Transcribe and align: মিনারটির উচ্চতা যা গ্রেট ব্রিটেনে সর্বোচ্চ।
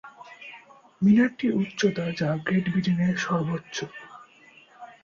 মিনারটির 1.01 1.53
উচ্চতা 1.61 2.05
যা 2.19 2.29
গ্রেট 2.45 2.65
ব্রিটেনে 2.71 3.07
সর্বোচ্চ। 3.17 3.75